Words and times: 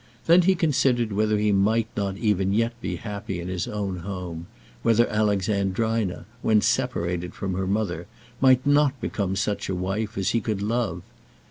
Then 0.25 0.41
he 0.41 0.55
considered 0.55 1.13
whether 1.13 1.37
he 1.37 1.51
might 1.51 1.85
not 1.95 2.17
even 2.17 2.53
yet 2.55 2.73
be 2.81 2.95
happy 2.95 3.39
in 3.39 3.49
his 3.49 3.67
own 3.67 3.97
home, 3.97 4.47
whether 4.81 5.07
Alexandrina, 5.07 6.25
when 6.41 6.59
separated 6.59 7.35
from 7.35 7.53
her 7.53 7.67
mother, 7.67 8.07
might 8.39 8.65
not 8.65 8.99
become 8.99 9.35
such 9.35 9.69
a 9.69 9.75
wife 9.75 10.17
as 10.17 10.31
he 10.31 10.41
could 10.41 10.63
love. 10.63 11.03